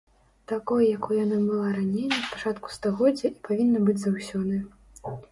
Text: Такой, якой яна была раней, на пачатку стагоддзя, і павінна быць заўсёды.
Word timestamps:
Такой, 0.51 0.83
якой 0.99 1.17
яна 1.19 1.35
была 1.49 1.67
раней, 1.75 2.07
на 2.13 2.21
пачатку 2.31 2.71
стагоддзя, 2.77 3.27
і 3.35 3.41
павінна 3.49 3.83
быць 3.91 3.99
заўсёды. 4.05 4.55